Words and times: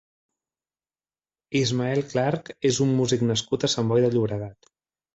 Ismael 1.61 2.03
Clark 2.15 2.51
és 2.73 2.83
un 2.89 2.99
músic 3.03 3.29
nascut 3.31 3.71
a 3.71 3.75
Sant 3.79 3.95
Boi 3.97 4.09
de 4.09 4.15
Llobregat. 4.19 4.77